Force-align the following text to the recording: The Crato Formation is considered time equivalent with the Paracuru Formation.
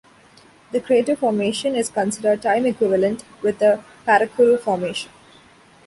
The 0.71 0.81
Crato 0.81 1.15
Formation 1.15 1.75
is 1.75 1.89
considered 1.91 2.41
time 2.41 2.65
equivalent 2.65 3.23
with 3.43 3.59
the 3.59 3.83
Paracuru 4.07 4.59
Formation. 4.59 5.11